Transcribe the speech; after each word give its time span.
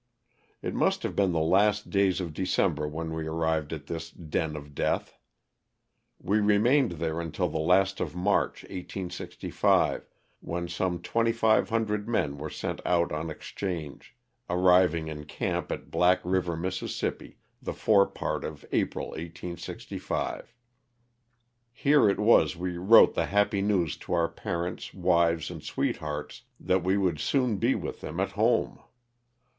It 0.63 0.73
must 0.73 1.03
have 1.03 1.15
been 1.15 1.31
the 1.31 1.37
last 1.39 1.91
days 1.91 2.19
of 2.19 2.33
December 2.33 2.87
when 2.87 3.13
we 3.13 3.27
arrived 3.27 3.71
at 3.71 3.85
this 3.85 4.09
*'den 4.09 4.55
of 4.55 4.73
death." 4.73 5.15
We 6.17 6.39
remained 6.39 6.93
there 6.93 7.19
until 7.21 7.49
the 7.49 7.59
last 7.59 7.99
of 7.99 8.15
March, 8.15 8.63
1865, 8.63 10.07
when 10.39 10.67
some 10.67 11.03
2,500 11.03 12.09
men 12.09 12.39
were 12.39 12.49
sent 12.49 12.83
ouVon 12.83 13.29
exchange— 13.29 14.15
arriving 14.49 15.07
in 15.07 15.25
camp 15.25 15.71
at 15.71 15.91
Black 15.91 16.19
River, 16.23 16.57
Miss., 16.57 16.79
the 16.79 17.73
fore 17.75 18.07
part 18.07 18.43
of 18.43 18.65
April, 18.71 19.09
1865. 19.09 20.55
Here 21.71 22.09
it 22.09 22.17
was 22.17 22.57
we 22.57 22.75
wrote 22.75 23.13
the 23.13 23.27
happy 23.27 23.61
news 23.61 23.95
to 23.97 24.13
our 24.13 24.29
parents, 24.29 24.95
wives, 24.95 25.51
and 25.51 25.61
sweethearts 25.61 26.41
that 26.59 26.83
we 26.83 26.97
would 26.97 27.19
soon 27.19 27.57
be 27.57 27.75
with 27.75 28.01
them 28.01 28.19
at 28.19 28.31
home. 28.31 28.79